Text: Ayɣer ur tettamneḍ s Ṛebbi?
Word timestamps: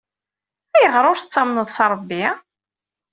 Ayɣer 0.77 1.03
ur 1.11 1.17
tettamneḍ 1.19 1.67
s 1.71 1.77
Ṛebbi? 1.91 2.25